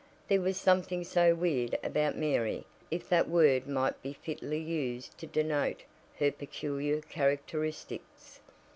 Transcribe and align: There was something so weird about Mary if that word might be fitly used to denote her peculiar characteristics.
There 0.29 0.41
was 0.41 0.57
something 0.57 1.03
so 1.03 1.35
weird 1.35 1.77
about 1.83 2.17
Mary 2.17 2.65
if 2.89 3.07
that 3.09 3.29
word 3.29 3.67
might 3.67 4.01
be 4.01 4.13
fitly 4.13 4.57
used 4.59 5.15
to 5.19 5.27
denote 5.27 5.83
her 6.17 6.31
peculiar 6.31 7.01
characteristics. 7.01 8.39